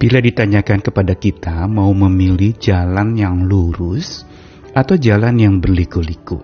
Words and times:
Bila 0.00 0.16
ditanyakan 0.16 0.80
kepada 0.80 1.12
kita 1.12 1.68
mau 1.68 1.92
memilih 1.92 2.56
jalan 2.56 3.20
yang 3.20 3.44
lurus 3.44 4.24
atau 4.72 4.96
jalan 4.96 5.36
yang 5.36 5.60
berliku-liku, 5.60 6.40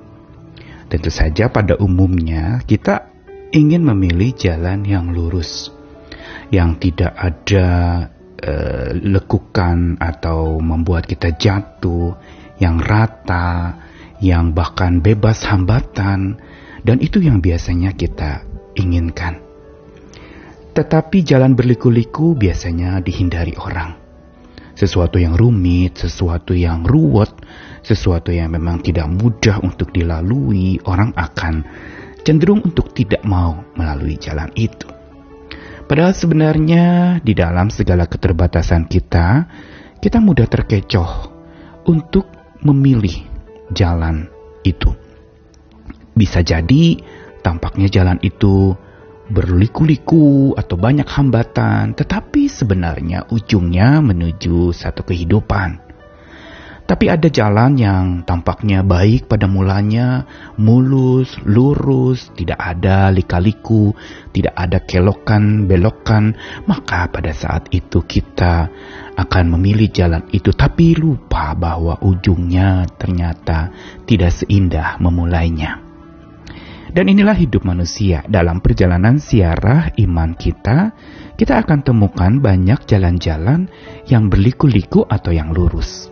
tentu 0.93 1.09
saja 1.09 1.49
pada 1.49 1.81
umumnya 1.81 2.61
kita 2.69 3.09
ingin 3.57 3.81
memilih 3.81 4.37
jalan 4.37 4.85
yang 4.85 5.09
lurus, 5.09 5.73
yang 6.53 6.77
tidak 6.77 7.17
ada 7.17 7.69
uh, 8.45 8.93
lekukan 8.93 9.97
atau 10.05 10.61
membuat 10.61 11.09
kita 11.09 11.33
jatuh, 11.41 12.13
yang 12.61 12.77
rata, 12.77 13.81
yang 14.21 14.53
bahkan 14.53 15.01
bebas 15.01 15.49
hambatan, 15.49 16.37
dan 16.85 17.01
itu 17.01 17.25
yang 17.25 17.41
biasanya 17.41 17.97
kita 17.97 18.45
inginkan. 18.77 19.46
Tetapi 20.77 21.25
jalan 21.25 21.57
berliku-liku 21.57 22.37
biasanya 22.37 23.01
dihindari 23.01 23.57
orang. 23.57 23.97
Sesuatu 24.77 25.17
yang 25.17 25.33
rumit, 25.33 25.97
sesuatu 25.97 26.53
yang 26.53 26.85
ruwet, 26.85 27.33
sesuatu 27.81 28.29
yang 28.29 28.53
memang 28.53 28.85
tidak 28.85 29.09
mudah 29.09 29.57
untuk 29.65 29.89
dilalui, 29.89 30.77
orang 30.85 31.17
akan 31.17 31.65
cenderung 32.21 32.61
untuk 32.61 32.93
tidak 32.93 33.25
mau 33.25 33.65
melalui 33.73 34.21
jalan 34.21 34.53
itu. 34.53 34.85
Padahal 35.89 36.13
sebenarnya 36.13 37.17
di 37.25 37.33
dalam 37.33 37.73
segala 37.73 38.05
keterbatasan 38.05 38.85
kita, 38.85 39.49
kita 39.97 40.21
mudah 40.21 40.45
terkecoh 40.45 41.33
untuk 41.89 42.29
memilih 42.61 43.25
jalan 43.73 44.29
itu. 44.61 44.93
Bisa 46.13 46.45
jadi 46.45 47.01
tampaknya 47.41 47.89
jalan 47.89 48.21
itu 48.21 48.77
berliku-liku 49.27 50.55
atau 50.55 50.79
banyak 50.79 51.07
hambatan, 51.07 51.99
tetapi 51.99 52.47
sebenarnya 52.47 53.27
ujungnya 53.31 53.99
menuju 53.99 54.71
satu 54.71 55.03
kehidupan. 55.03 55.87
Tapi 56.87 57.11
ada 57.11 57.27
jalan 57.27 57.75
yang 57.75 58.23
tampaknya 58.23 58.87
baik 58.87 59.27
pada 59.27 59.51
mulanya, 59.51 60.23
mulus, 60.55 61.35
lurus, 61.43 62.31
tidak 62.39 62.63
ada 62.63 63.11
lika-liku, 63.11 63.91
tidak 64.31 64.55
ada 64.55 64.79
kelokan, 64.87 65.67
belokan, 65.67 66.39
maka 66.71 67.11
pada 67.11 67.35
saat 67.35 67.75
itu 67.75 68.07
kita 68.07 68.71
akan 69.19 69.45
memilih 69.59 69.91
jalan 69.91 70.31
itu, 70.31 70.55
tapi 70.55 70.95
lupa 70.95 71.59
bahwa 71.59 71.99
ujungnya 72.07 72.87
ternyata 72.95 73.75
tidak 74.07 74.31
seindah 74.31 75.03
memulainya. 75.03 75.86
Dan 76.97 77.13
inilah 77.13 77.37
hidup 77.37 77.69
manusia. 77.69 78.25
Dalam 78.25 78.65
perjalanan 78.65 79.21
siarah 79.21 79.93
iman 80.01 80.33
kita, 80.33 80.97
kita 81.37 81.61
akan 81.61 81.85
temukan 81.85 82.41
banyak 82.41 82.89
jalan-jalan 82.89 83.69
yang 84.09 84.33
berliku-liku 84.33 85.05
atau 85.05 85.29
yang 85.29 85.53
lurus. 85.53 86.09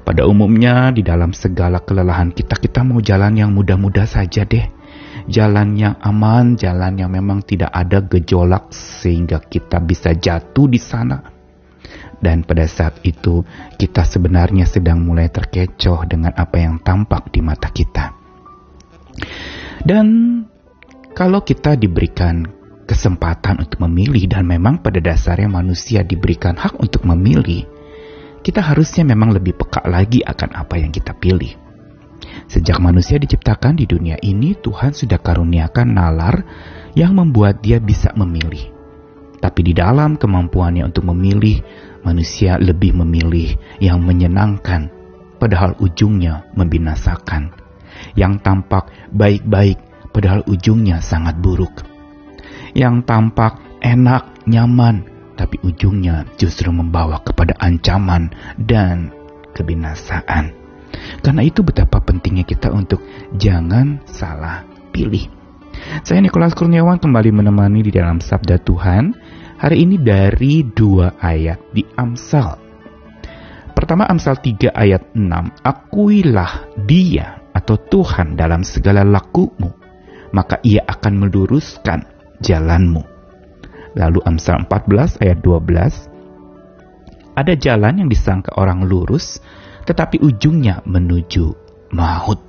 Pada 0.00 0.24
umumnya, 0.24 0.88
di 0.88 1.04
dalam 1.04 1.36
segala 1.36 1.84
kelelahan 1.84 2.32
kita, 2.32 2.56
kita 2.56 2.80
mau 2.80 3.04
jalan 3.04 3.44
yang 3.44 3.52
mudah-mudah 3.52 4.08
saja 4.08 4.48
deh. 4.48 4.72
Jalan 5.28 5.76
yang 5.76 6.00
aman, 6.00 6.56
jalan 6.56 6.96
yang 6.96 7.12
memang 7.12 7.44
tidak 7.44 7.68
ada 7.68 8.00
gejolak 8.00 8.72
sehingga 8.72 9.36
kita 9.36 9.84
bisa 9.84 10.16
jatuh 10.16 10.64
di 10.64 10.80
sana. 10.80 11.20
Dan 12.16 12.48
pada 12.48 12.64
saat 12.64 13.04
itu, 13.04 13.44
kita 13.76 14.08
sebenarnya 14.08 14.64
sedang 14.64 15.04
mulai 15.04 15.28
terkecoh 15.28 16.08
dengan 16.08 16.32
apa 16.32 16.56
yang 16.56 16.80
tampak 16.80 17.28
di 17.28 17.44
mata 17.44 17.68
kita. 17.68 18.16
Dan 19.80 20.06
kalau 21.16 21.40
kita 21.40 21.74
diberikan 21.76 22.44
kesempatan 22.84 23.64
untuk 23.64 23.80
memilih 23.86 24.28
dan 24.28 24.44
memang 24.44 24.82
pada 24.82 25.00
dasarnya 25.00 25.48
manusia 25.48 26.04
diberikan 26.04 26.58
hak 26.58 26.76
untuk 26.76 27.06
memilih, 27.08 27.64
kita 28.44 28.60
harusnya 28.60 29.06
memang 29.08 29.32
lebih 29.32 29.56
peka 29.56 29.84
lagi 29.88 30.20
akan 30.26 30.50
apa 30.58 30.74
yang 30.80 30.92
kita 30.92 31.16
pilih. 31.16 31.56
Sejak 32.50 32.82
manusia 32.82 33.16
diciptakan 33.16 33.78
di 33.80 33.88
dunia 33.88 34.20
ini, 34.20 34.52
Tuhan 34.58 34.92
sudah 34.92 35.16
karuniakan 35.22 35.88
nalar 35.88 36.36
yang 36.92 37.16
membuat 37.16 37.64
dia 37.64 37.80
bisa 37.80 38.12
memilih. 38.18 38.74
Tapi 39.40 39.60
di 39.64 39.72
dalam 39.72 40.20
kemampuannya 40.20 40.84
untuk 40.84 41.08
memilih, 41.08 41.64
manusia 42.04 42.60
lebih 42.60 42.92
memilih 42.92 43.56
yang 43.80 44.04
menyenangkan, 44.04 44.92
padahal 45.40 45.72
ujungnya 45.80 46.44
membinasakan 46.52 47.69
yang 48.14 48.40
tampak 48.40 48.90
baik-baik 49.12 49.78
padahal 50.10 50.42
ujungnya 50.46 50.98
sangat 51.02 51.38
buruk. 51.38 51.86
Yang 52.74 53.02
tampak 53.06 53.58
enak, 53.82 54.46
nyaman, 54.46 55.06
tapi 55.34 55.56
ujungnya 55.64 56.28
justru 56.36 56.70
membawa 56.70 57.22
kepada 57.24 57.56
ancaman 57.58 58.30
dan 58.60 59.10
kebinasaan. 59.56 60.54
Karena 61.22 61.42
itu 61.42 61.62
betapa 61.62 62.02
pentingnya 62.02 62.44
kita 62.44 62.70
untuk 62.70 63.02
jangan 63.34 64.02
salah 64.06 64.66
pilih. 64.90 65.30
Saya 66.04 66.20
Nikolas 66.20 66.52
Kurniawan 66.52 67.00
kembali 67.00 67.30
menemani 67.32 67.80
di 67.86 67.92
dalam 67.94 68.20
Sabda 68.20 68.60
Tuhan. 68.60 69.16
Hari 69.60 69.76
ini 69.76 69.96
dari 70.00 70.64
dua 70.64 71.20
ayat 71.20 71.60
di 71.72 71.84
Amsal. 71.96 72.56
Pertama 73.76 74.04
Amsal 74.08 74.40
3 74.40 74.72
ayat 74.76 75.12
6. 75.16 75.24
Akuilah 75.64 76.68
dia 76.84 77.39
atau 77.60 77.76
Tuhan 77.76 78.40
dalam 78.40 78.64
segala 78.64 79.04
lakumu, 79.04 79.68
maka 80.32 80.56
ia 80.64 80.80
akan 80.88 81.28
meluruskan 81.28 82.08
jalanmu. 82.40 83.04
Lalu 84.00 84.24
Amsal 84.24 84.64
14 84.64 85.20
ayat 85.20 85.38
12, 85.44 87.36
ada 87.36 87.54
jalan 87.54 88.00
yang 88.00 88.08
disangka 88.08 88.56
orang 88.56 88.88
lurus, 88.88 89.44
tetapi 89.84 90.18
ujungnya 90.24 90.80
menuju 90.88 91.52
maut. 91.92 92.42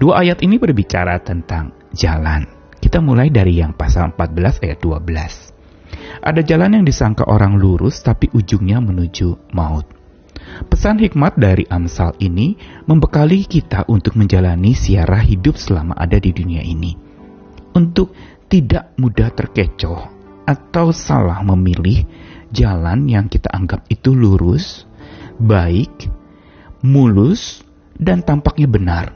Dua 0.00 0.24
ayat 0.24 0.40
ini 0.40 0.56
berbicara 0.56 1.20
tentang 1.20 1.76
jalan. 1.92 2.48
Kita 2.80 3.04
mulai 3.04 3.28
dari 3.28 3.60
yang 3.60 3.76
pasal 3.76 4.16
14 4.16 4.64
ayat 4.64 4.78
12. 4.80 6.24
Ada 6.24 6.40
jalan 6.40 6.80
yang 6.80 6.84
disangka 6.88 7.28
orang 7.28 7.60
lurus, 7.60 8.00
tapi 8.00 8.32
ujungnya 8.32 8.80
menuju 8.80 9.52
maut. 9.52 9.99
Pesan 10.68 11.00
hikmat 11.00 11.40
dari 11.40 11.64
Amsal 11.72 12.12
ini 12.20 12.58
membekali 12.84 13.48
kita 13.48 13.88
untuk 13.88 14.18
menjalani 14.20 14.76
siarah 14.76 15.24
hidup 15.24 15.56
selama 15.56 15.96
ada 15.96 16.20
di 16.20 16.34
dunia 16.36 16.60
ini. 16.60 16.92
Untuk 17.72 18.12
tidak 18.50 18.92
mudah 19.00 19.30
terkecoh 19.32 20.00
atau 20.44 20.90
salah 20.90 21.40
memilih 21.46 22.04
jalan 22.50 23.06
yang 23.06 23.30
kita 23.30 23.48
anggap 23.54 23.86
itu 23.86 24.10
lurus, 24.12 24.84
baik, 25.38 26.10
mulus, 26.82 27.62
dan 27.96 28.20
tampaknya 28.20 28.68
benar. 28.68 29.06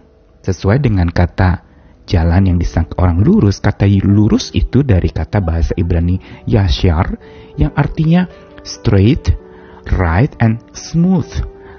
Sesuai 0.44 0.80
dengan 0.80 1.10
kata 1.10 1.64
jalan 2.04 2.54
yang 2.54 2.58
disangka 2.60 2.96
orang 3.00 3.20
lurus, 3.20 3.58
kata 3.60 3.88
lurus 4.04 4.52
itu 4.54 4.84
dari 4.84 5.10
kata 5.10 5.40
bahasa 5.40 5.72
Ibrani 5.76 6.46
yashar 6.48 7.16
yang 7.58 7.72
artinya 7.74 8.28
straight, 8.62 9.34
right 9.92 10.32
and 10.40 10.60
smooth. 10.72 11.28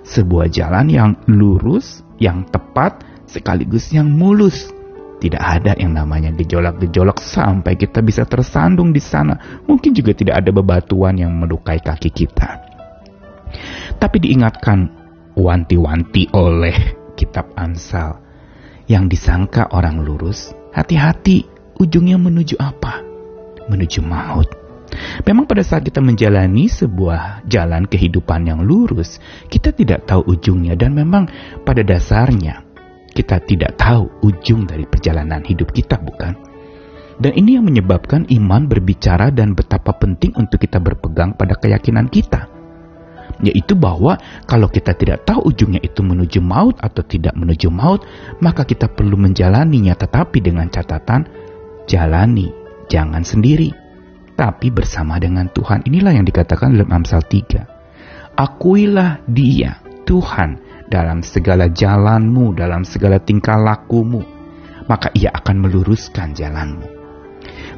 Sebuah 0.05 0.53
jalan 0.53 0.85
yang 0.91 1.11
lurus, 1.25 2.05
yang 2.21 2.45
tepat, 2.53 3.01
sekaligus 3.25 3.89
yang 3.89 4.11
mulus. 4.13 4.69
Tidak 5.15 5.41
ada 5.41 5.73
yang 5.79 5.95
namanya 5.95 6.29
gejolak-gejolak 6.35 7.17
sampai 7.23 7.73
kita 7.79 8.03
bisa 8.05 8.27
tersandung 8.27 8.93
di 8.93 9.01
sana. 9.01 9.63
Mungkin 9.65 9.95
juga 9.95 10.13
tidak 10.13 10.45
ada 10.45 10.51
bebatuan 10.53 11.17
yang 11.17 11.33
melukai 11.33 11.81
kaki 11.81 12.13
kita. 12.13 12.61
Tapi 13.97 14.17
diingatkan 14.21 14.91
wanti-wanti 15.33 16.29
oleh 16.35 16.75
kitab 17.15 17.55
Ansal 17.55 18.19
yang 18.85 19.09
disangka 19.09 19.71
orang 19.73 20.03
lurus, 20.03 20.53
hati-hati 20.75 21.47
ujungnya 21.79 22.19
menuju 22.19 22.59
apa? 22.59 23.01
Menuju 23.71 24.03
maut. 24.05 24.64
Memang 25.25 25.49
pada 25.49 25.65
saat 25.65 25.81
kita 25.81 26.05
menjalani 26.05 26.69
sebuah 26.69 27.49
jalan 27.49 27.89
kehidupan 27.89 28.45
yang 28.45 28.61
lurus, 28.61 29.17
kita 29.49 29.73
tidak 29.73 30.05
tahu 30.05 30.21
ujungnya 30.37 30.77
dan 30.77 30.93
memang 30.93 31.25
pada 31.65 31.81
dasarnya 31.81 32.61
kita 33.09 33.41
tidak 33.41 33.73
tahu 33.73 34.05
ujung 34.21 34.69
dari 34.69 34.85
perjalanan 34.85 35.41
hidup 35.41 35.73
kita, 35.73 35.97
bukan? 35.97 36.37
Dan 37.17 37.31
ini 37.33 37.57
yang 37.57 37.65
menyebabkan 37.65 38.27
iman 38.27 38.69
berbicara 38.69 39.33
dan 39.33 39.57
betapa 39.57 39.97
penting 39.97 40.35
untuk 40.37 40.61
kita 40.61 40.77
berpegang 40.77 41.33
pada 41.33 41.57
keyakinan 41.57 42.05
kita. 42.11 42.51
Yaitu 43.41 43.73
bahwa 43.73 44.21
kalau 44.45 44.69
kita 44.69 44.93
tidak 44.93 45.25
tahu 45.25 45.49
ujungnya 45.49 45.81
itu 45.81 46.05
menuju 46.05 46.37
maut 46.43 46.77
atau 46.77 47.01
tidak 47.01 47.33
menuju 47.33 47.71
maut, 47.73 48.05
maka 48.43 48.61
kita 48.67 48.91
perlu 48.91 49.17
menjalaninya 49.17 49.97
tetapi 49.97 50.37
dengan 50.43 50.69
catatan 50.69 51.25
jalani, 51.87 52.51
jangan 52.91 53.23
sendiri 53.23 53.84
tapi 54.35 54.69
bersama 54.69 55.15
dengan 55.17 55.47
Tuhan. 55.49 55.87
Inilah 55.87 56.13
yang 56.15 56.27
dikatakan 56.27 56.75
dalam 56.75 56.91
Amsal 56.91 57.23
3. 57.23 58.35
Akuilah 58.35 59.23
dia, 59.25 59.79
Tuhan, 60.03 60.59
dalam 60.91 61.23
segala 61.23 61.71
jalanmu, 61.71 62.53
dalam 62.53 62.83
segala 62.83 63.17
tingkah 63.23 63.55
lakumu, 63.55 64.21
maka 64.91 65.09
ia 65.15 65.31
akan 65.31 65.65
meluruskan 65.65 66.35
jalanmu. 66.35 66.85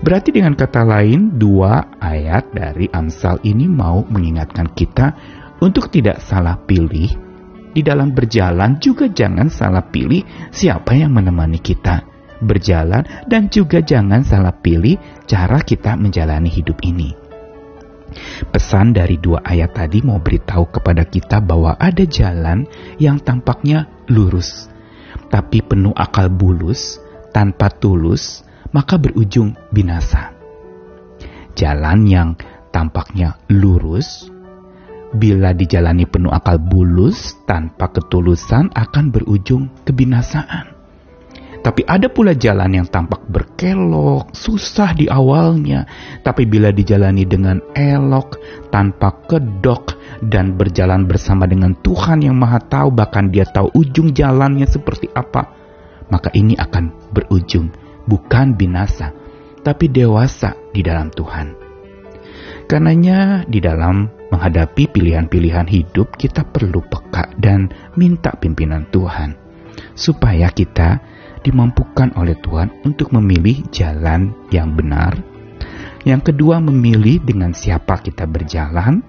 Berarti 0.01 0.29
dengan 0.33 0.57
kata 0.57 0.81
lain, 0.85 1.37
dua 1.37 1.97
ayat 2.01 2.53
dari 2.53 2.89
Amsal 2.89 3.41
ini 3.45 3.69
mau 3.69 4.05
mengingatkan 4.05 4.73
kita 4.73 5.13
untuk 5.61 5.89
tidak 5.93 6.21
salah 6.21 6.57
pilih. 6.57 7.09
Di 7.73 7.85
dalam 7.85 8.09
berjalan 8.09 8.81
juga 8.81 9.05
jangan 9.05 9.53
salah 9.53 9.85
pilih 9.85 10.25
siapa 10.49 10.97
yang 10.97 11.13
menemani 11.13 11.61
kita 11.61 12.16
berjalan 12.41 13.05
dan 13.25 13.49
juga 13.49 13.81
jangan 13.81 14.21
salah 14.21 14.53
pilih 14.53 14.97
cara 15.25 15.61
kita 15.61 15.97
menjalani 15.97 16.49
hidup 16.49 16.79
ini. 16.85 17.13
Pesan 18.49 18.95
dari 18.95 19.19
dua 19.19 19.43
ayat 19.43 19.75
tadi 19.75 19.99
mau 20.01 20.17
beritahu 20.17 20.71
kepada 20.71 21.03
kita 21.05 21.43
bahwa 21.43 21.75
ada 21.75 22.07
jalan 22.07 22.65
yang 22.97 23.19
tampaknya 23.19 23.89
lurus, 24.07 24.71
tapi 25.27 25.59
penuh 25.59 25.93
akal 25.93 26.31
bulus, 26.31 26.97
tanpa 27.35 27.67
tulus, 27.69 28.47
maka 28.71 28.95
berujung 28.95 29.53
binasa. 29.69 30.33
Jalan 31.57 32.07
yang 32.07 32.29
tampaknya 32.71 33.35
lurus, 33.51 34.31
bila 35.11 35.51
dijalani 35.51 36.07
penuh 36.07 36.31
akal 36.31 36.61
bulus 36.61 37.35
tanpa 37.49 37.91
ketulusan 37.91 38.71
akan 38.71 39.05
berujung 39.11 39.67
kebinasaan. 39.83 40.76
Tapi 41.61 41.83
ada 41.83 42.07
pula 42.07 42.31
jalan 42.37 42.79
yang 42.79 42.87
tampak 42.87 43.27
berkelok, 43.27 44.31
susah 44.31 44.95
di 44.95 45.09
awalnya, 45.09 45.83
tapi 46.23 46.47
bila 46.47 46.71
dijalani 46.71 47.27
dengan 47.27 47.59
elok, 47.75 48.39
tanpa 48.71 49.11
kedok, 49.27 49.97
dan 50.23 50.55
berjalan 50.57 51.05
bersama 51.05 51.45
dengan 51.45 51.75
Tuhan 51.81 52.23
yang 52.23 52.37
Maha 52.37 52.61
Tahu, 52.63 52.89
bahkan 52.93 53.29
Dia 53.29 53.45
tahu 53.45 53.73
ujung 53.75 54.15
jalannya 54.15 54.65
seperti 54.65 55.11
apa, 55.11 55.49
maka 56.09 56.31
ini 56.33 56.55
akan 56.55 57.11
berujung 57.11 57.69
bukan 58.07 58.55
binasa, 58.55 59.11
tapi 59.61 59.91
dewasa 59.91 60.55
di 60.71 60.81
dalam 60.81 61.11
Tuhan. 61.11 61.67
Karenanya, 62.67 63.47
di 63.47 63.63
dalam 63.63 64.11
menghadapi 64.27 64.91
pilihan-pilihan 64.91 65.67
hidup, 65.71 66.15
kita 66.19 66.43
perlu 66.43 66.83
peka 66.83 67.31
dan 67.39 67.71
minta 67.95 68.35
pimpinan 68.35 68.87
Tuhan, 68.91 69.35
supaya 69.95 70.51
kita 70.51 70.99
dimampukan 71.41 72.13
oleh 72.17 72.37
Tuhan 72.39 72.83
untuk 72.85 73.13
memilih 73.13 73.65
jalan 73.69 74.33
yang 74.53 74.73
benar. 74.73 75.17
Yang 76.07 76.33
kedua, 76.33 76.63
memilih 76.63 77.19
dengan 77.21 77.51
siapa 77.51 77.99
kita 77.99 78.23
berjalan. 78.29 79.03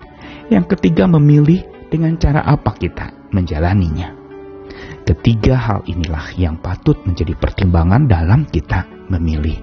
Yang 0.50 0.76
ketiga, 0.76 1.06
memilih 1.06 1.62
dengan 1.88 2.16
cara 2.18 2.42
apa 2.44 2.74
kita 2.74 3.32
menjalaninya. 3.32 4.18
Ketiga 5.04 5.56
hal 5.56 5.80
inilah 5.88 6.36
yang 6.36 6.60
patut 6.60 7.00
menjadi 7.08 7.32
pertimbangan 7.32 8.04
dalam 8.04 8.44
kita 8.44 8.84
memilih. 9.08 9.56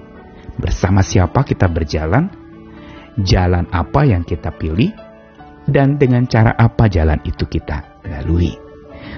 Bersama 0.58 1.04
siapa 1.06 1.46
kita 1.46 1.70
berjalan, 1.70 2.26
jalan 3.20 3.68
apa 3.70 4.02
yang 4.08 4.26
kita 4.26 4.50
pilih, 4.50 4.90
dan 5.68 5.98
dengan 6.00 6.26
cara 6.26 6.54
apa 6.56 6.90
jalan 6.90 7.20
itu 7.22 7.46
kita 7.46 8.02
lalui. 8.06 8.65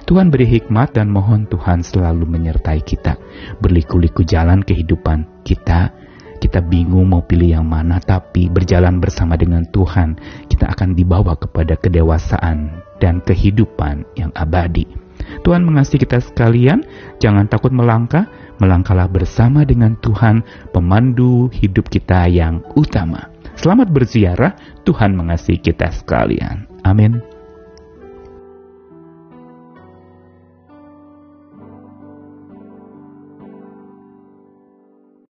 Tuhan 0.09 0.33
beri 0.33 0.49
hikmat 0.49 0.97
dan 0.97 1.13
mohon 1.13 1.45
Tuhan 1.53 1.85
selalu 1.85 2.25
menyertai 2.25 2.81
kita. 2.81 3.21
Berliku-liku 3.61 4.25
jalan 4.25 4.65
kehidupan 4.65 5.45
kita, 5.45 5.93
kita 6.41 6.65
bingung 6.65 7.13
mau 7.13 7.21
pilih 7.21 7.61
yang 7.61 7.69
mana, 7.69 8.01
tapi 8.01 8.49
berjalan 8.49 9.05
bersama 9.05 9.37
dengan 9.37 9.69
Tuhan, 9.69 10.17
kita 10.49 10.65
akan 10.73 10.97
dibawa 10.97 11.37
kepada 11.37 11.77
kedewasaan 11.77 12.81
dan 13.05 13.21
kehidupan 13.21 14.09
yang 14.17 14.33
abadi. 14.33 14.89
Tuhan 15.45 15.61
mengasihi 15.61 16.01
kita 16.01 16.25
sekalian, 16.25 16.89
jangan 17.21 17.45
takut 17.45 17.69
melangkah, 17.69 18.33
melangkahlah 18.65 19.13
bersama 19.13 19.69
dengan 19.69 19.93
Tuhan, 20.01 20.41
pemandu 20.73 21.53
hidup 21.53 21.93
kita 21.93 22.33
yang 22.33 22.65
utama. 22.81 23.29
Selamat 23.61 23.93
berziarah, 23.93 24.57
Tuhan 24.89 25.13
mengasihi 25.13 25.61
kita 25.61 25.93
sekalian. 25.93 26.65
Amin. 26.81 27.38